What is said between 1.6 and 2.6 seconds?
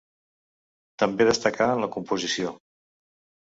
en la composició.